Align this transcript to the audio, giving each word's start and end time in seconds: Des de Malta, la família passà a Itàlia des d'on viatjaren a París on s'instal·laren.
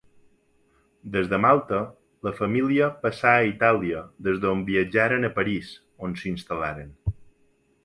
Des 1.15 1.27
de 1.33 1.39
Malta, 1.43 1.81
la 2.27 2.33
família 2.39 2.87
passà 3.03 3.35
a 3.41 3.45
Itàlia 3.51 4.01
des 4.29 4.41
d'on 4.47 4.65
viatjaren 4.73 5.31
a 5.31 5.33
París 5.39 5.73
on 6.09 6.19
s'instal·laren. 6.25 6.93